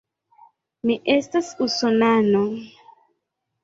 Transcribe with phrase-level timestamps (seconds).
[0.85, 2.45] Mi estas usonano.